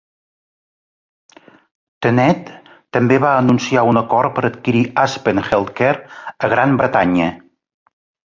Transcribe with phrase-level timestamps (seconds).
[2.05, 2.47] Tenet
[2.97, 7.29] també va anunciar un acord per adquirir Aspen Healthcare a Gran Bretanya.